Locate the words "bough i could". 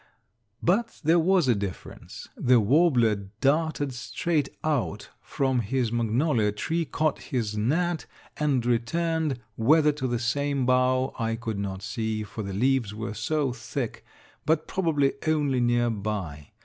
10.65-11.59